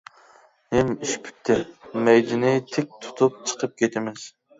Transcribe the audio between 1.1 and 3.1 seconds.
پۈتتى، مەيدىنى تىك